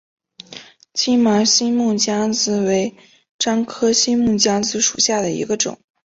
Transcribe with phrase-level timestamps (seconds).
[0.93, 2.97] 金毛新木姜子为
[3.37, 5.79] 樟科新木姜子属下的一个种。